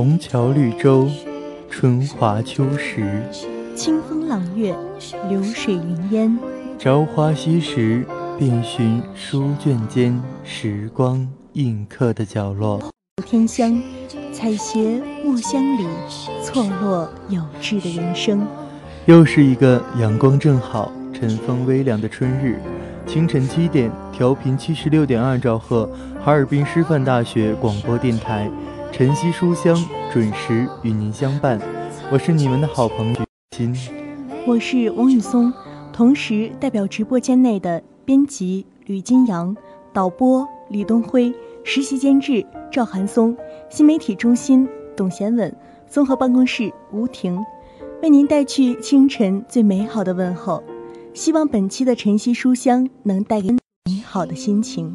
[0.00, 1.10] 红桥绿洲，
[1.68, 3.02] 春华秋实；
[3.76, 4.74] 清风朗月，
[5.28, 6.38] 流水云烟。
[6.78, 8.06] 朝花夕拾，
[8.38, 12.80] 遍寻书卷间时光印刻的角落。
[13.26, 13.78] 天香，
[14.32, 15.86] 采撷墨香里
[16.42, 18.40] 错落有致的人生。
[19.04, 22.58] 又是一个阳光正好、晨风微凉的春日。
[23.06, 25.86] 清晨七点，调频七十六点二兆赫，
[26.24, 28.50] 哈尔滨师范大学广播电台。
[28.92, 29.74] 晨曦书香
[30.12, 31.58] 准时与您相伴，
[32.12, 33.20] 我是你们的好朋友
[33.56, 33.74] 金，
[34.46, 35.52] 我是王宇松，
[35.92, 39.56] 同时代表直播间内的编辑吕金阳、
[39.92, 41.32] 导播李东辉、
[41.64, 43.36] 实习监制赵寒松、
[43.70, 45.54] 新媒体中心董贤稳、
[45.86, 47.42] 综合办公室吴婷，
[48.02, 50.62] 为您带去清晨最美好的问候。
[51.14, 54.94] 希望本期的晨曦书香能带给美好的心情。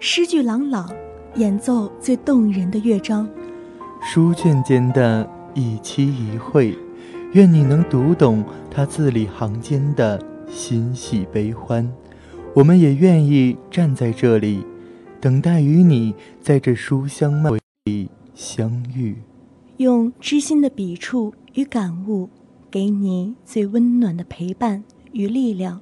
[0.00, 0.90] 诗句朗朗，
[1.36, 3.28] 演奏最动人的乐章。
[4.02, 6.76] 书卷间的一期一会，
[7.32, 10.20] 愿你能读懂他字里行间的
[10.50, 11.90] 欣喜悲欢。
[12.54, 14.64] 我们也愿意站在这里，
[15.20, 17.52] 等待与你在这书香漫
[17.84, 18.10] 里。
[18.34, 19.16] 相遇，
[19.76, 22.28] 用知心的笔触与感悟，
[22.68, 24.82] 给你最温暖的陪伴
[25.12, 25.80] 与力量。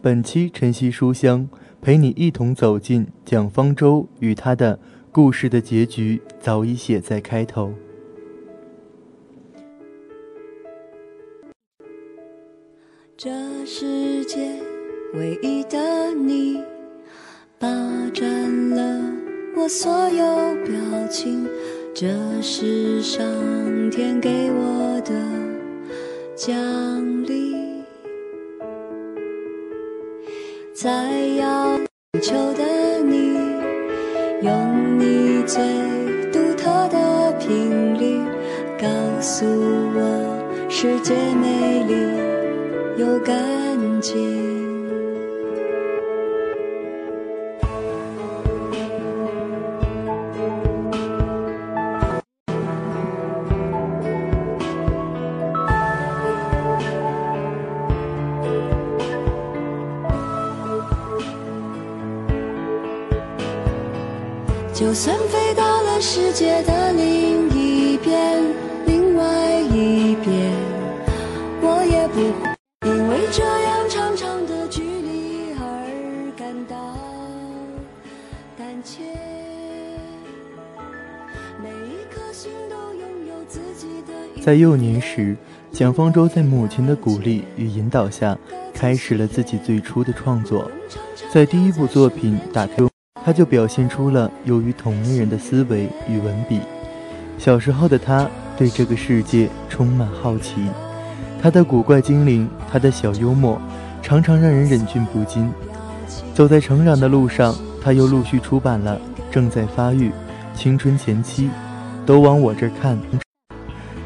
[0.00, 1.46] 本期晨曦书香，
[1.84, 4.78] 陪你一同走进蒋方舟与他的
[5.12, 7.74] 故事的结局，早已写在开头。
[13.18, 13.30] 这
[13.66, 14.50] 世界
[15.12, 16.56] 唯一的你，
[17.58, 17.68] 霸
[18.14, 19.12] 占了
[19.54, 21.46] 我所有表情。
[21.94, 22.08] 这
[22.40, 23.22] 是上
[23.90, 25.12] 天给我的
[26.34, 26.54] 奖
[30.84, 30.90] 在
[31.38, 31.80] 要
[32.20, 32.62] 求的
[33.06, 33.38] 你，
[34.42, 35.56] 用你最
[36.30, 38.20] 独特的频率，
[38.78, 38.86] 告
[39.18, 41.94] 诉我世界美丽
[42.98, 43.34] 又干
[44.02, 44.43] 净。
[64.84, 68.42] 就算飞到了世界的另一边，
[68.84, 70.52] 另外一边，
[71.62, 72.54] 我也不会
[72.86, 76.76] 因为这样长长的距离而感到
[78.58, 79.04] 胆怯。
[81.62, 84.42] 每一颗心都拥有自己的。
[84.42, 85.34] 在幼年时，
[85.72, 88.36] 蒋方舟在母亲的鼓励与引导下，
[88.74, 90.70] 开始了自己最初的创作。
[91.32, 92.82] 在第一部作品《打开》。
[93.24, 96.60] 他就表现出了由于同龄人的思维与文笔。
[97.38, 100.56] 小时候的他对这个世界充满好奇，
[101.40, 103.58] 他的古怪精灵，他的小幽默，
[104.02, 105.50] 常常让人忍俊不禁。
[106.34, 109.00] 走在成长的路上，他又陆续出版了
[109.34, 110.08] 《正在发育》
[110.54, 111.46] 《青春前期》，
[112.04, 112.98] 都往我这儿看。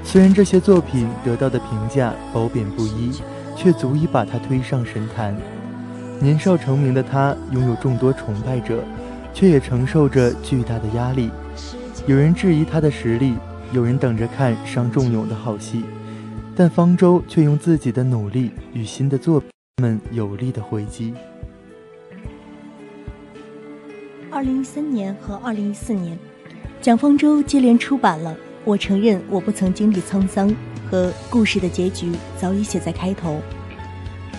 [0.04, 3.12] 虽然这些作品得到的评价褒贬不一，
[3.56, 5.36] 却足以把他推上神坛。
[6.20, 8.82] 年少成名的他，拥有众多崇拜者。
[9.38, 11.30] 却也承受着巨大的压力，
[12.08, 13.34] 有人质疑他的实力，
[13.70, 15.84] 有人等着看伤仲永的好戏，
[16.56, 19.48] 但方舟却用自己的努力与新的作品
[19.80, 21.14] 们有力的回击。
[24.28, 26.18] 二零一三年和二零一四年，
[26.80, 28.32] 蒋方舟接连出版了
[28.64, 30.50] 《我承认我不曾经历沧桑》
[30.90, 33.34] 和《故事的结局早已写在开头》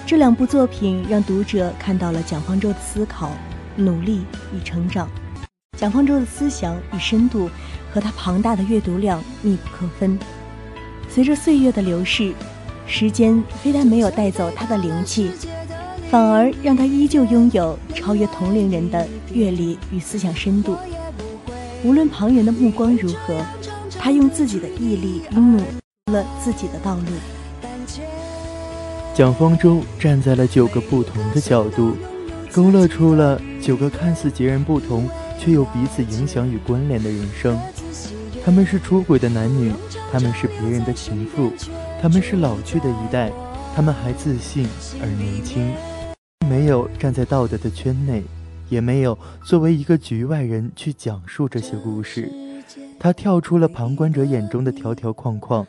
[0.06, 3.32] 这两部作品，让读者看到了蒋方舟的思考。
[3.80, 5.10] 努力与成长，
[5.78, 7.50] 蒋方舟的思想与深度
[7.92, 10.20] 和他庞大的阅读量密不可分。
[11.10, 12.34] 随着岁月的流逝，
[12.86, 15.32] 时间非但没有带走他的灵气，
[16.12, 20.76] 反而让他依旧拥有超越同龄人的阅历与思想深度。
[21.84, 23.42] 无论旁人的目光如何，
[23.98, 25.58] 他用自己的毅力与努
[26.12, 27.04] 了自己的道路。
[29.14, 31.96] 蒋方舟站在了九个不同的角度。
[32.52, 35.08] 勾勒出了九个看似截然不同，
[35.38, 37.58] 却又彼此影响与关联的人生。
[38.44, 39.72] 他们是出轨的男女，
[40.12, 41.52] 他们是别人的情妇，
[42.02, 43.32] 他们是老去的一代，
[43.76, 44.68] 他们还自信
[45.00, 45.72] 而年轻，
[46.50, 48.24] 没有站在道德的圈内，
[48.68, 52.32] 也没有作为一个局外人去讲述这些故事。
[53.00, 55.66] 他跳出了旁观者眼中的条条框框，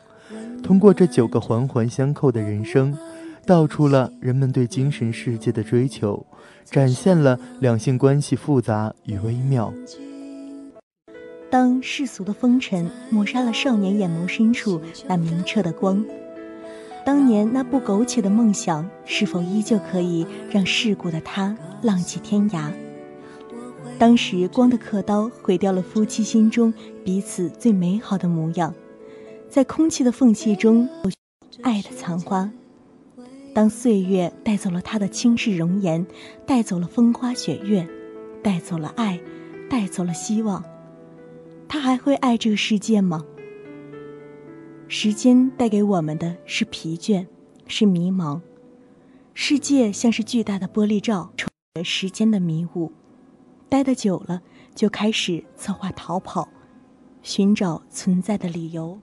[0.63, 2.97] 通过这九个环环相扣的人生。
[3.43, 6.23] 道出了人们对精神世界的追求，
[6.65, 9.73] 展现了两性关系复杂与微妙。
[11.49, 16.05] 当世俗的风尘抹杀了少年眼眸深处那明澈的光，
[17.05, 22.71] 当年那不苟且的梦想，是否依旧可以让世故的他浪迹天涯？
[23.99, 26.73] 当时光的刻刀毁掉了夫妻心中
[27.03, 28.73] 彼此最美好的模样，
[29.49, 30.87] 在空气的缝隙中，
[31.61, 32.49] 爱的残花。
[33.53, 36.05] 当岁月带走了他的倾世容颜，
[36.45, 37.87] 带走了风花雪月，
[38.41, 39.19] 带走了爱，
[39.69, 40.63] 带走了希望，
[41.67, 43.25] 他还会爱这个世界吗？
[44.87, 47.27] 时间带给我们的是疲倦，
[47.67, 48.39] 是迷茫。
[49.33, 52.91] 世界像是巨大的玻璃罩，充满时间的迷雾。
[53.67, 54.41] 待得久了，
[54.75, 56.47] 就开始策划逃跑，
[57.21, 58.99] 寻找存在的理由。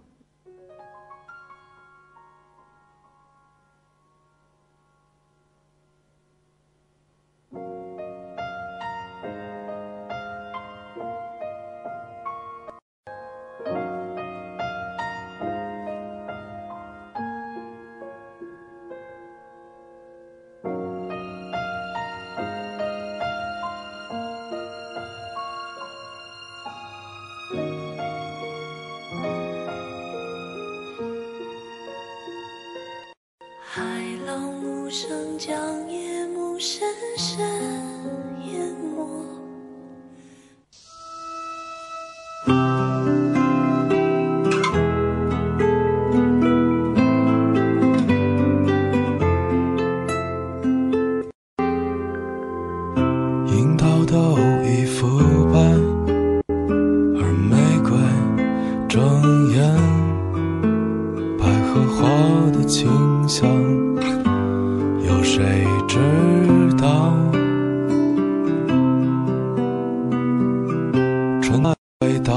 [72.00, 72.32] 会到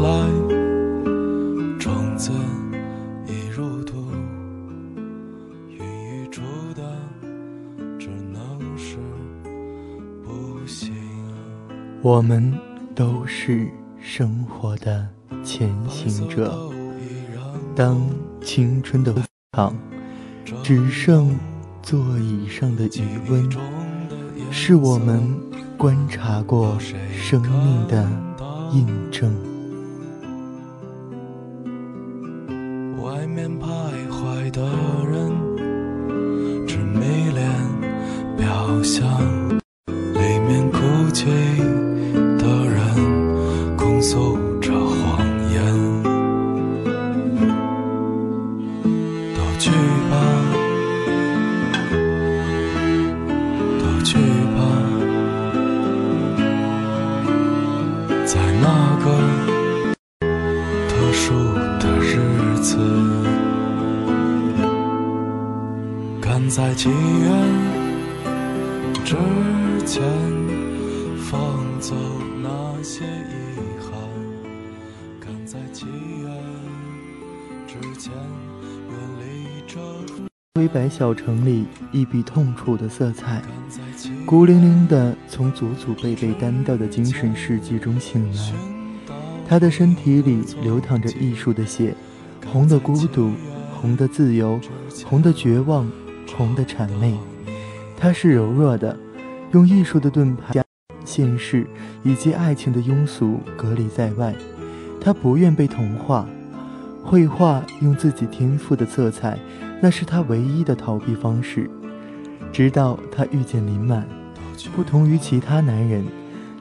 [0.00, 0.28] 来，
[1.78, 2.30] 种子
[3.26, 3.96] 已入土，
[5.70, 6.42] 孕育出
[6.74, 6.82] 的
[7.98, 8.98] 只能是
[10.22, 10.92] 不幸。
[12.02, 12.52] 我们
[12.94, 13.66] 都是
[13.98, 15.08] 生活的
[15.42, 16.54] 前行者。
[17.74, 17.98] 当
[18.42, 19.14] 青春的
[19.52, 19.74] 场
[20.62, 21.34] 只剩
[21.82, 23.48] 座椅上的余温，
[24.50, 25.22] 是我们
[25.78, 28.06] 观察过生命的
[28.72, 29.45] 印证。
[80.66, 83.40] 灰白小城里一笔痛楚的色彩，
[84.24, 88.52] 孤零零地从祖祖辈辈单调的精神世界中醒来。
[89.46, 91.94] 他的身体里流淌着艺术的血，
[92.50, 93.30] 红的孤独，
[93.80, 94.58] 红的自由，
[95.04, 95.88] 红的绝望，
[96.36, 97.16] 红的谄媚。
[97.96, 98.98] 他是柔弱的，
[99.52, 100.64] 用艺术的盾牌将
[101.04, 101.64] 现实
[102.02, 104.34] 以及爱情的庸俗隔离在外。
[105.00, 106.26] 他不愿被同化，
[107.04, 109.38] 绘画用自己天赋的色彩，
[109.80, 111.70] 那是他唯一的逃避方式。
[112.52, 114.06] 直到他遇见林满，
[114.74, 116.04] 不同于其他男人。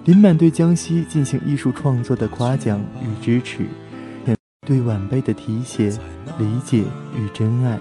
[0.04, 3.66] 林满对江西进行艺术创作的夸奖与支持，
[4.68, 5.90] 对晚辈的提携、
[6.38, 6.84] 理解
[7.16, 7.80] 与真爱。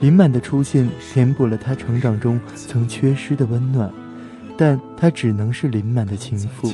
[0.00, 3.92] 林满的出现填补了他成长中曾缺失的温暖，
[4.56, 6.72] 但他只能是林满的情妇。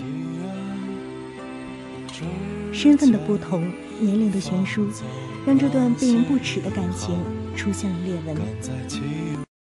[2.73, 3.71] 身份的不同，
[4.01, 4.87] 年龄的悬殊，
[5.45, 7.15] 让这段被人不耻的感情
[7.57, 8.37] 出现了裂纹。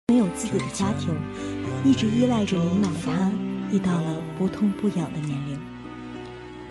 [0.10, 1.14] 没有自己的家庭，
[1.84, 3.32] 一直依赖着林满的他。
[3.70, 5.60] 已到了不痛不痒的年龄，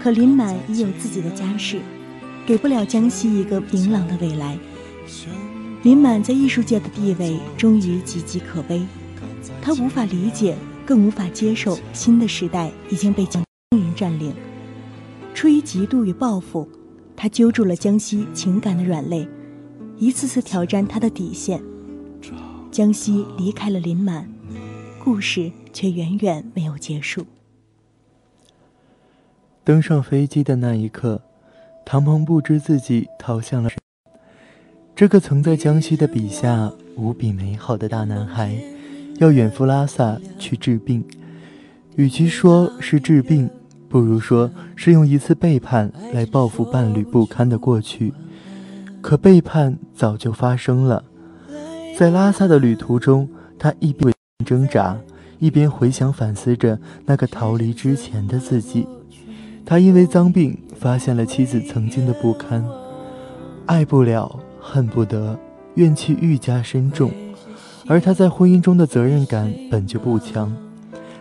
[0.01, 1.79] 可林满已有自己的家世，
[2.47, 4.59] 给不了江西一个明朗的未来。
[5.83, 8.81] 林满在艺术界的地位终于岌岌可危，
[9.61, 10.57] 他无法理解，
[10.87, 14.33] 更无法接受新的时代已经被江西人占领。
[15.35, 16.67] 出于嫉妒与报复，
[17.15, 19.29] 他揪住了江西情感的软肋，
[19.99, 21.63] 一次次挑战他的底线。
[22.71, 24.29] 江西离开了林满，
[25.03, 25.51] 故事。
[25.77, 27.27] 却远远没有结束。
[29.63, 31.21] 登上飞机的那一刻，
[31.85, 33.69] 唐鹏不知自己逃向了
[34.95, 38.59] 这个曾在江西的笔下无比美好的大男孩，
[39.19, 41.05] 要远赴拉萨去治病。
[41.97, 43.51] 与其说是治病，
[43.87, 48.15] 不如说是用一次背叛来报复伴侣不堪的过去。
[49.07, 51.05] 可背叛早就发生了，
[51.97, 54.13] 在拉萨的旅途中，他一边
[54.45, 54.99] 挣扎。
[55.39, 58.85] 一边回想反思着那个逃离之前的自己，
[59.65, 62.65] 他因为脏病发现了妻子曾经的不堪，
[63.67, 65.39] 爱不了，恨不得，
[65.77, 67.13] 怨气愈加深重。
[67.87, 70.53] 而他在婚姻中的责任感本就不强，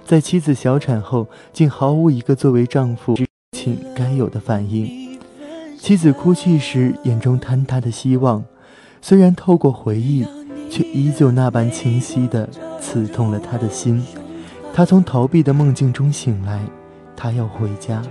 [0.03, 3.15] 在妻子小产后，竟毫无一个作为丈夫
[3.51, 5.04] 亲该有的反应。
[5.85, 8.43] 妻子哭泣时，眼中坍塌的希望，
[9.03, 10.25] 虽然透过回忆，
[10.67, 12.49] 却依旧那般清晰的。
[12.81, 14.03] 刺痛了他的心，
[14.73, 16.59] 他从逃避的梦境中醒来，
[17.15, 18.01] 他要回家。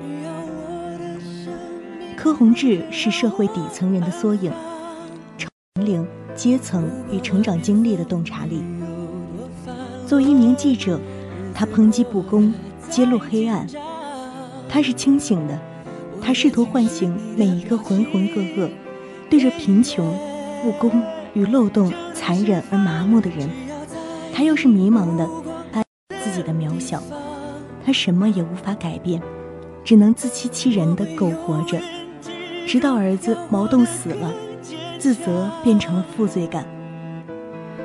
[2.16, 4.52] 柯宏志是社会底层人的缩影，
[5.74, 8.62] 年龄、阶层与成长经历的洞察力。
[10.06, 11.00] 作为一名记者，
[11.52, 12.54] 他抨击不公，
[12.88, 13.66] 揭露黑暗。
[14.68, 15.58] 他是清醒的，
[16.24, 18.70] 他试图唤醒每一个浑浑噩噩，
[19.28, 20.18] 对着贫穷、
[20.62, 21.02] 不公
[21.34, 23.46] 与漏洞残忍而麻木的人。
[24.32, 25.28] 他又是迷茫的，
[25.70, 25.84] 他
[26.22, 27.02] 自己的渺小，
[27.84, 29.20] 他什么也无法改变，
[29.84, 31.78] 只能自欺欺人的苟活着，
[32.66, 34.32] 直到儿子毛栋死了，
[34.98, 36.64] 自责变成了负罪感。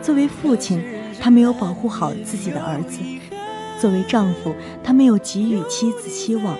[0.01, 0.81] 作为父亲，
[1.19, 3.01] 他没有保护好自己的儿子；
[3.81, 6.55] 作为丈夫，他没有给予妻子希望。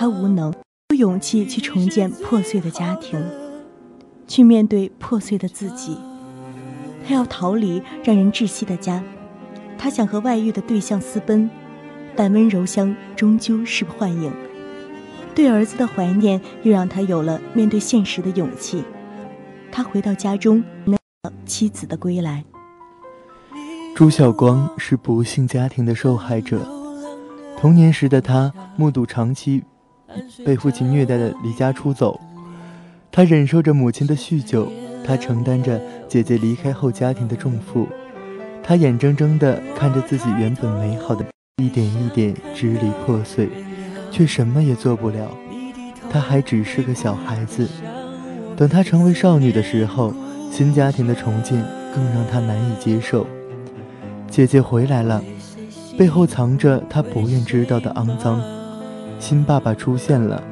[0.00, 0.50] 他无能，
[0.88, 3.22] 有勇气去重建破碎的家庭，
[4.26, 5.94] 去面对破碎的自己。
[7.06, 9.04] 他要逃离让人窒息的家，
[9.76, 11.50] 他想和外遇的对象私奔，
[12.16, 14.32] 但温柔乡终究是幻影。
[15.34, 18.82] 对儿子的怀念又让他有了面对现实的勇气。
[19.70, 20.64] 他回到家中，
[21.44, 22.42] 妻子的归来。
[23.94, 26.66] 朱晓光是不幸家庭的受害者，
[27.58, 29.62] 童年时的他目睹长期
[30.44, 32.20] 被父亲虐待的离家出走，
[33.12, 34.70] 他忍受着母亲的酗酒，
[35.04, 37.88] 他承担着姐姐离开后家庭的重负，
[38.62, 41.24] 他眼睁睁地看着自己原本美好的
[41.62, 43.48] 一点一点支离破碎，
[44.10, 45.30] 却什么也做不了。
[46.10, 47.68] 他还只是个小孩子，
[48.56, 50.12] 等他成为少女的时候，
[50.50, 51.64] 新家庭的重建
[51.94, 53.26] 更让他难以接受。
[54.28, 55.22] 姐姐回来了，
[55.98, 58.40] 背后藏着她不愿知道的肮脏。
[59.20, 60.42] 新爸爸出现了，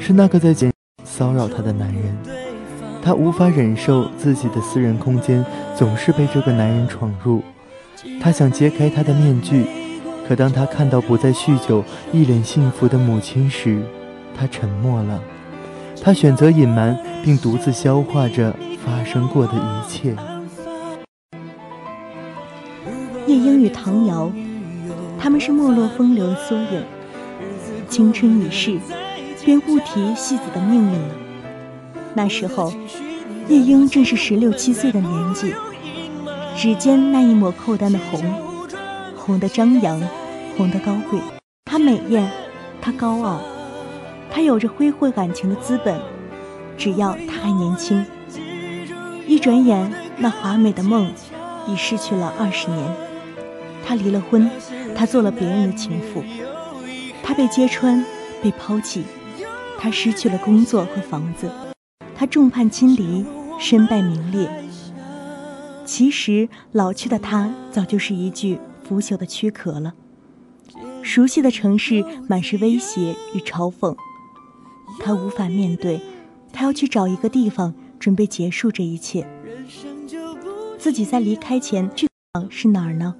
[0.00, 0.70] 是那个在监
[1.04, 2.16] 骚扰她的男人。
[3.00, 5.42] 她无法忍受自己的私人空间
[5.76, 7.40] 总是被这个男人闯入。
[8.20, 9.64] 她想揭开他的面具，
[10.26, 13.80] 可当她看到不再酗酒、一脸幸福的母亲时，
[14.36, 15.22] 她沉默了。
[16.02, 18.52] 她选择隐瞒，并独自消化着
[18.84, 20.16] 发生过的一切。
[23.28, 24.30] 夜莺与唐瑶，
[25.18, 26.82] 他们是没落风流的缩影。
[27.96, 28.78] 青春已逝，
[29.42, 31.14] 便误提戏子的命运了。
[32.12, 32.70] 那时候，
[33.48, 35.54] 夜莺正是十六七岁的年纪，
[36.54, 38.20] 指尖那一抹扣丹的红，
[39.16, 39.98] 红的张扬，
[40.58, 41.18] 红的高贵。
[41.64, 42.30] 她美艳，
[42.82, 43.40] 她高傲，
[44.30, 45.98] 她有着挥霍感情的资本。
[46.76, 48.04] 只要她还年轻，
[49.26, 51.10] 一转眼，那华美的梦
[51.66, 52.94] 已失去了二十年。
[53.82, 54.50] 她离了婚，
[54.94, 56.22] 她做了别人的情妇，
[57.26, 58.04] 他被揭穿，
[58.40, 59.02] 被抛弃，
[59.80, 61.50] 他失去了工作和房子，
[62.14, 63.26] 他众叛亲离，
[63.58, 64.48] 身败名裂。
[65.84, 69.94] 其实老去的他早就是一具腐朽的躯壳了。
[71.02, 73.96] 熟悉的城市满是威胁与嘲讽，
[75.00, 76.00] 他无法面对，
[76.52, 79.26] 他要去找一个地方准备结束这一切。
[80.78, 82.06] 自己在离开前去
[82.48, 83.16] 是哪儿呢？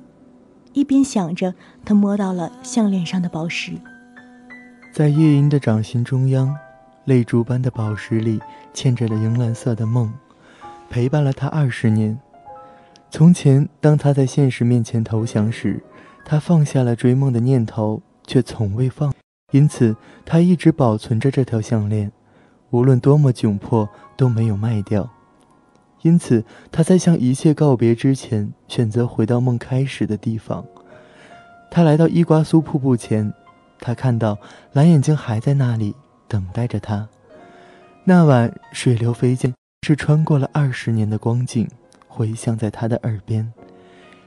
[0.75, 3.73] 一边想着，他摸到了项链上的宝石，
[4.97, 6.57] 在夜莺的掌心中央，
[7.05, 8.41] 泪珠般的宝石里
[8.73, 10.11] 嵌着了银蓝色的梦，
[10.89, 12.19] 陪伴了他二十年。
[13.11, 15.85] 从前，当他在现实面前投降时，
[16.25, 19.13] 他放下了追梦的念头，却从未放，
[19.51, 22.11] 因此他一直保存着这条项链，
[22.71, 25.11] 无论多么窘迫都没有卖掉。
[26.01, 30.65] 因此，他在向一切告别之前，选择回到梦开始的地方。
[31.71, 33.35] 他来到伊瓜苏瀑布前，
[33.79, 34.39] 他看到
[34.73, 35.95] 蓝眼睛还在那里
[36.29, 37.09] 等待着他。
[38.05, 39.55] 那晚水流飞溅，
[39.87, 41.69] 是穿过了二十年的光景，
[42.07, 43.53] 回响在他的耳边。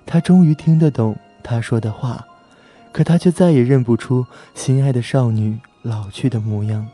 [0.06, 2.28] 他终于听得懂他说的话，
[2.92, 6.88] 可他却再也认不出心爱的少女老去的模样。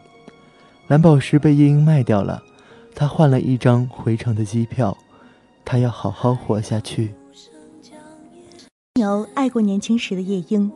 [0.88, 2.42] 蓝宝石被夜莺卖掉了。
[2.98, 4.98] 他换了一张回城的机票，
[5.66, 7.14] 他要好好活下去。
[8.96, 10.72] 牛爱过年轻时的夜莺，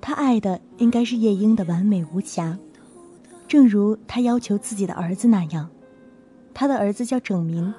[0.00, 2.58] 他爱的应该是夜莺的完美无瑕，
[3.46, 5.68] 正如他要求自己的儿子那样。
[6.54, 7.72] 他的儿子叫整民，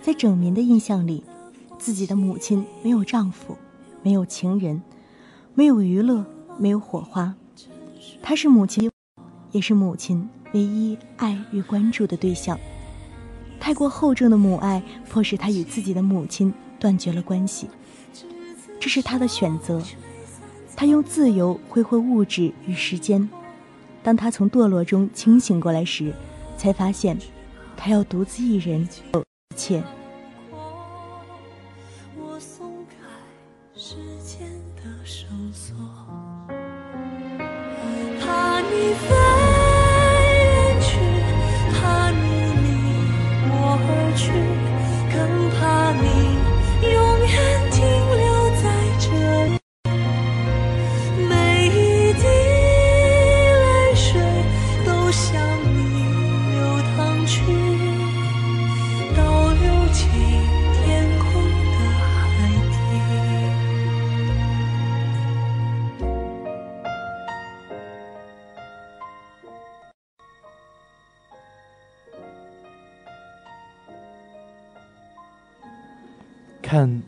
[0.00, 1.24] 在整民的印象里，
[1.78, 3.56] 自己的母亲没有丈夫，
[4.02, 4.82] 没有情人，
[5.54, 6.24] 没有娱乐，
[6.58, 7.34] 没有火花。
[8.22, 8.90] 他是母亲，
[9.50, 12.58] 也是母亲唯一爱与关注的对象。
[13.60, 17.68] 太过厚重的母爱，迫使他与自己的母亲断绝了关系。
[18.80, 19.80] 这是他的选择，
[20.82, 23.30] 他用自由挥霍物质与时间。
[24.02, 26.12] 当他从堕落中清醒过来时，
[26.58, 27.16] 才发现，
[27.76, 29.80] 他要独自一人一切。
[76.62, 77.02] 看，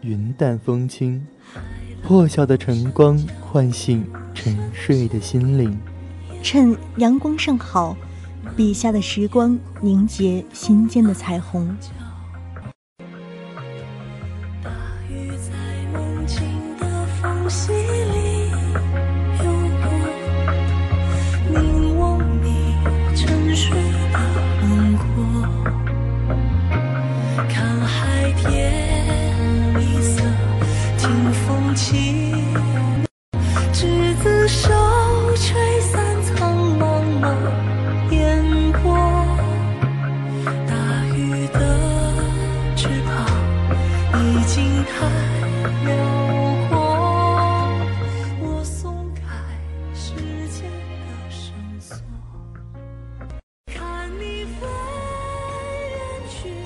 [0.00, 1.26] 云淡风轻，
[2.04, 5.76] 破晓的晨光唤醒沉睡的心灵。
[6.40, 7.96] 趁阳光尚好，
[8.58, 11.76] 笔下的时光凝结心间的彩虹。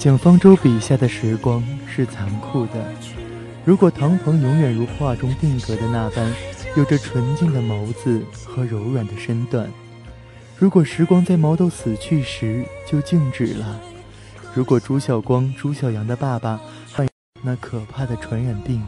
[0.02, 2.92] 蒋方舟笔下的时光是残酷的。
[3.64, 6.28] 如果唐鹏永远如画中定格的那般，
[6.76, 9.64] 有着纯净的眸子和柔软的身段；
[10.58, 13.78] 如果时光在毛豆死去时就静止了；
[14.52, 16.60] 如果朱晓光、朱晓阳的爸爸
[16.92, 17.06] 患
[17.40, 18.80] 那可怕的传染病；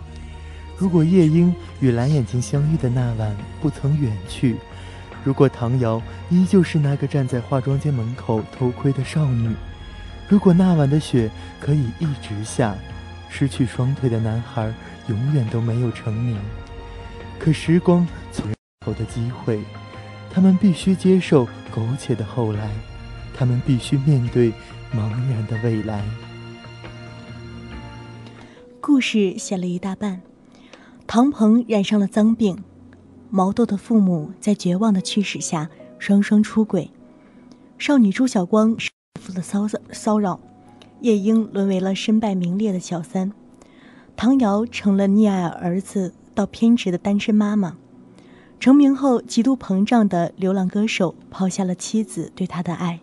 [0.76, 4.56] 如果夜莺与蓝眼睛相遇的那晚不曾远去；
[5.22, 9.54] 如果唐瑶依旧是那个站在化妆间门口偷窥的少女。
[10.28, 12.74] 如果那晚的雪可以一直下，
[13.28, 14.72] 失去双腿的男孩
[15.08, 16.38] 永远都没有成名。
[17.38, 18.46] 可时光从
[18.86, 19.60] 后的机会，
[20.30, 22.70] 他们必须接受苟且的后来，
[23.34, 24.50] 他们必须面对
[24.94, 26.02] 茫然的未来。
[28.80, 30.22] 故事写了一大半，
[31.06, 32.64] 唐鹏染上了脏病，
[33.30, 36.90] 毛豆的父母在绝望的驱使下双双出轨，
[37.78, 38.76] 少女朱晓光。
[39.34, 40.40] 的骚骚扰，
[41.00, 43.32] 夜莺沦为了身败名裂的小三，
[44.16, 47.76] 唐瑶成了溺爱儿子到偏执的单身妈妈，
[48.60, 53.00] 成名后极度膨胀的流浪歌手抛下了妻子对他的爱，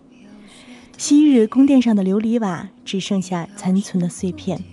[0.98, 4.64] 昔日宫殿上的琉璃瓦只剩下残存的碎片，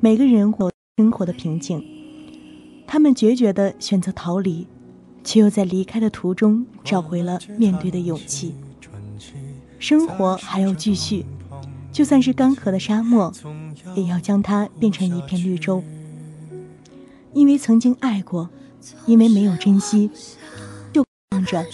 [0.00, 1.84] 每个人活生活的平静，
[2.86, 4.66] 他们决绝地选择逃离，
[5.22, 8.54] 却又在离开的途中找回了面对的勇气。
[9.82, 11.26] 生活还要继续，
[11.90, 13.32] 就算是干涸的沙漠，
[13.96, 15.82] 也要将它变成一片绿洲。
[17.32, 18.48] 因为曾经爱过，
[19.06, 20.08] 因为没有珍惜，
[20.92, 21.66] 就望着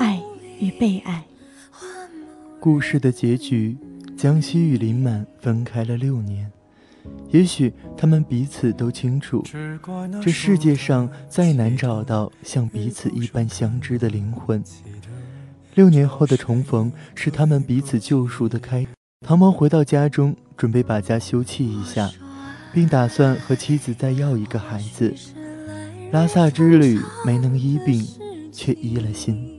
[0.00, 0.20] 爱
[0.58, 1.24] 与被爱。
[2.58, 3.78] 故事的结局，
[4.16, 6.50] 江西与林满分开了六年。
[7.30, 9.44] 也许他们彼此都清楚，
[10.20, 14.60] 这世界上再难找到像彼此一般相知的灵魂。
[15.78, 18.84] 六年后的重逢是他们彼此救赎的开。
[19.24, 22.10] 唐毛回到家中，准备把家修葺一下，
[22.72, 25.14] 并打算和妻子再要一个孩子。
[26.10, 28.04] 拉萨之旅没能医病，
[28.50, 29.56] 却医了心。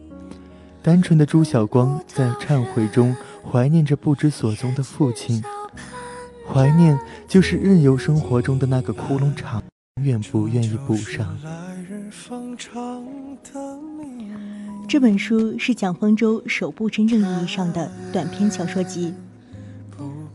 [0.81, 3.15] 单纯的朱晓光在忏悔中
[3.49, 5.41] 怀念着不知所踪的父亲，
[6.45, 9.63] 怀念就是任由生活中的那个窟窿长，
[9.95, 11.25] 永远不愿意补上。
[11.45, 13.05] 来日方长
[13.41, 14.27] 的明
[14.89, 19.13] 这本书是蒋方舟首部真正意义上的短篇小说集。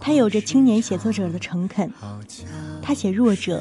[0.01, 1.91] 他有着青年写作者的诚恳，
[2.81, 3.61] 他写弱者、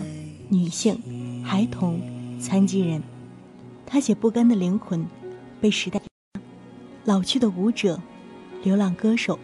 [0.50, 2.00] 女性、孩童、
[2.40, 3.02] 残疾人，
[3.88, 5.04] 他写不甘的灵魂，
[5.60, 6.00] 被时代
[7.06, 8.00] 老去的舞者、
[8.62, 9.40] 流浪歌手，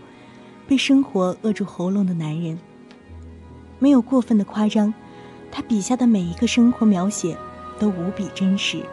[0.68, 2.60] 被生活扼住喉咙的男人。
[3.80, 4.94] 没有过分的夸张，
[5.52, 7.36] 他笔下的每一个生活描写
[7.80, 8.84] 都无比真实，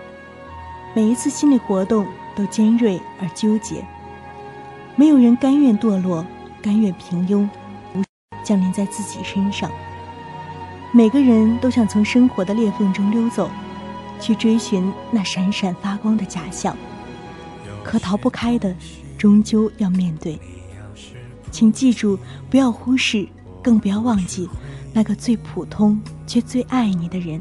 [0.94, 2.06] 每一次心理活动。
[2.36, 3.84] 都尖锐而纠结。
[4.94, 6.24] 没有人甘愿堕落，
[6.62, 7.48] 甘愿平庸，
[7.94, 8.02] 无
[8.44, 9.68] 降临在自己身上。
[10.92, 13.50] 每个人都想从生活的裂缝中溜走，
[14.20, 16.76] 去追寻那闪闪发光的假象。
[17.82, 18.74] 可逃不开的，
[19.18, 20.38] 终究要面对。
[21.50, 22.18] 请记住，
[22.50, 23.28] 不要忽视，
[23.62, 24.48] 更不要忘记，
[24.92, 27.40] 那个最普通却最爱你的人。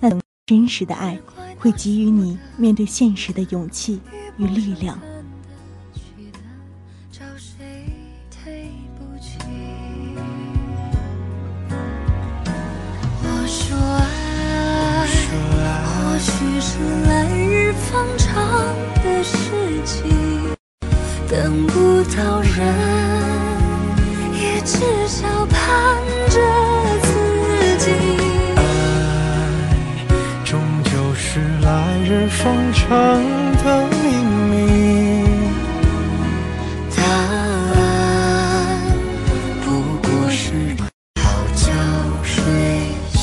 [0.00, 1.18] 那种真实的爱。
[1.58, 4.00] 会给予你面对现实的勇气
[4.36, 4.98] 与力量。
[13.20, 14.06] 我说爱，
[15.84, 18.32] 或许是来日方长
[19.02, 19.36] 的事
[19.84, 20.08] 情，
[21.28, 22.56] 等不到人，
[24.34, 26.07] 也至少盼
[32.38, 32.88] 日方长
[33.64, 33.96] 的秘
[34.48, 34.54] 密，
[36.96, 37.76] 答案
[39.64, 39.66] 不
[39.98, 40.46] 过是
[41.16, 41.66] 好觉
[42.22, 42.32] 睡
[43.10, 43.18] 醒。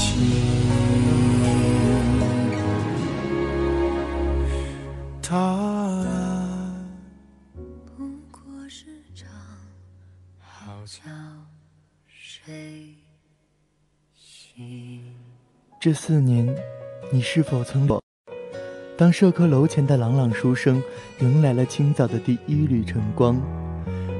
[5.22, 6.86] 答案
[7.96, 8.84] 不过是
[9.16, 9.30] 场
[10.42, 11.00] 好觉
[12.06, 12.98] 睡
[14.14, 15.16] 醒。
[15.80, 16.54] 这四年，
[17.14, 17.88] 你是否曾？
[18.98, 20.82] 当社科楼前的朗朗书声
[21.20, 23.38] 迎来了清早的第一缕晨光，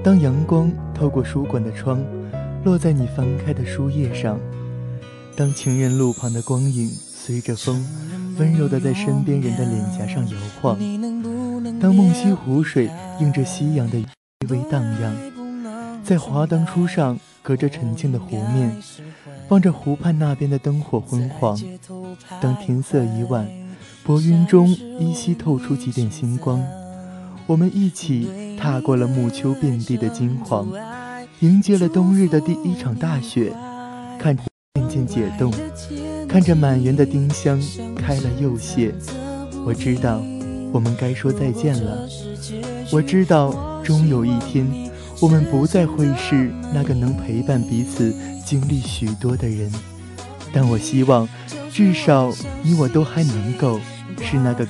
[0.04, 2.04] 当阳光透过书馆的窗，
[2.66, 4.38] 落在你翻开的书页上，
[5.34, 7.88] 当情人路旁的光影随着风，
[8.38, 10.78] 温柔地在身边人的脸颊上摇晃，
[11.80, 12.90] 当梦溪湖水
[13.22, 13.98] 映着夕阳的
[14.50, 15.16] 微微荡漾，
[16.04, 18.76] 在华灯初上，隔着沉静的湖面，
[19.48, 21.58] 望着湖畔那边的灯火昏黄。
[22.42, 23.48] 当天色已晚，
[24.06, 26.64] 薄云中依稀透出几点星光。
[27.48, 30.68] 我们一起踏过了暮秋遍地的金黄，
[31.40, 33.52] 迎接了冬日的第一场大雪。
[34.20, 34.38] 看
[34.76, 35.52] 渐渐解冻，
[36.28, 37.60] 看着满园的丁香
[37.96, 38.94] 开了又谢。
[39.66, 40.22] 我知道，
[40.72, 42.08] 我们该说再见了。
[42.92, 44.68] 我知道，终有一天。
[45.20, 48.14] 我们不再会是那个能陪伴彼此
[48.46, 49.72] 经历许多的人，
[50.54, 51.28] 但我希望，
[51.72, 53.80] 至少你我都还能够
[54.22, 54.66] 是那个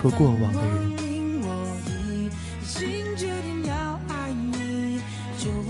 [0.00, 0.90] 说过往的人。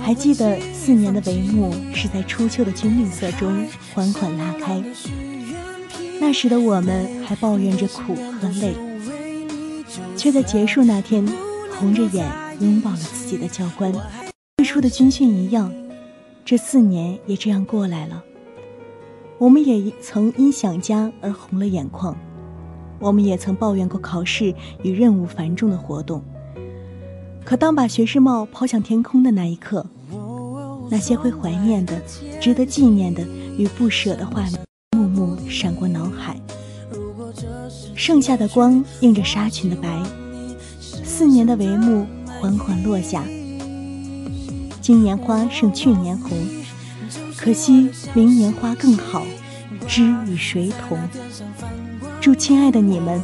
[0.03, 4.83] 还记得四年的帷幕是在初秋的军绿色中缓缓拉开，
[6.21, 8.75] 那时的我们还抱怨着苦和累，
[10.17, 11.25] 却在结束那天
[11.79, 12.29] 红着眼
[12.61, 13.93] 拥抱了自己的教官。
[14.57, 15.73] 最初的军训一样，
[16.45, 18.25] 这四年也这样过来了。
[19.39, 22.17] 我们也曾因想家而红了眼眶，
[23.01, 26.23] 我们也曾抱怨过考试与任务繁重的活动。
[27.45, 29.85] 可当把学士帽抛向天空的那一刻，
[30.91, 32.01] 那些会怀念的、
[32.41, 34.61] 值得纪念的与不舍的画面，
[34.97, 36.37] 幕幕闪过脑海。
[37.95, 40.03] 剩下的光映着纱裙的白，
[40.81, 42.07] 四年的帷幕
[42.41, 43.25] 缓缓落下。
[44.81, 46.37] 今年花胜去年红，
[47.37, 49.25] 可惜明年花更好，
[49.87, 50.99] 知与谁同？
[52.21, 53.19] 祝亲爱的你们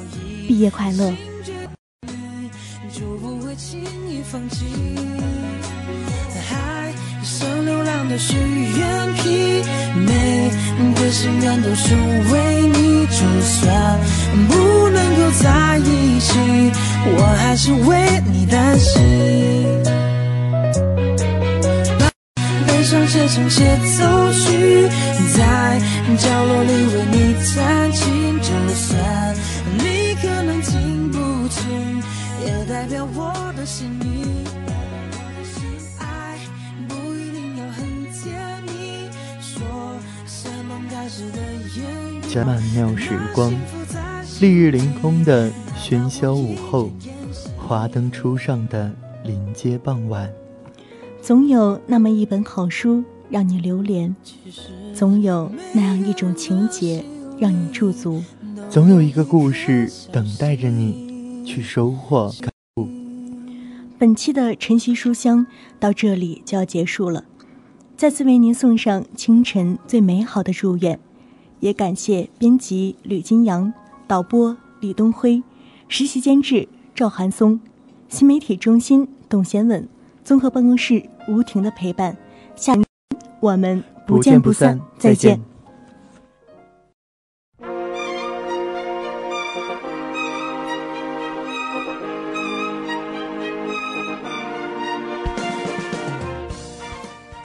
[0.48, 1.11] 毕业快乐。
[1.11, 2.48] 你
[2.90, 3.78] 就不会轻
[4.09, 4.64] 易放弃。
[6.48, 6.90] 海
[7.22, 9.62] 上流浪的许愿瓶，
[10.06, 10.50] 每
[10.94, 11.94] 个心愿都是
[12.32, 12.87] 为你。
[13.06, 14.00] 就算
[14.48, 16.38] 不能够在一起，
[17.04, 19.04] 我还是为你担心。
[23.09, 23.62] 写成协
[23.98, 24.88] 奏曲，
[25.32, 25.80] 在
[26.18, 27.26] 角落里为你
[32.87, 34.22] 代表我的心意。
[35.99, 36.38] 爱
[36.87, 39.09] 不一定要很甜蜜，
[39.40, 39.66] 说
[40.25, 41.38] 什么开始的
[41.77, 41.85] 言
[42.22, 42.46] 语。
[42.46, 43.53] 曼妙时光，
[44.40, 46.92] 丽日凌空的喧嚣午后，
[47.57, 48.92] 华灯初上的
[49.25, 50.31] 临街傍晚。
[51.20, 54.14] 总有那么一本好书让你流连，
[54.94, 57.05] 总有那样一种情节
[57.40, 58.22] 让你驻足，
[58.70, 62.33] 总有一个故事等待着你去收获。
[64.07, 65.45] 本期的晨曦书香
[65.81, 67.25] 到这里就要结束了，
[67.97, 71.01] 再次为您送上清晨最美好的祝愿，
[71.59, 73.75] 也感谢编辑吕金阳、
[74.07, 75.42] 导播李东辉、
[75.88, 77.59] 实习监制赵寒松、
[78.09, 79.88] 新媒体中心董贤稳、
[80.23, 81.03] 综合办公室。
[81.27, 82.16] 吴婷的陪伴，
[82.55, 82.75] 下
[83.40, 85.40] 我们不见不散，再见。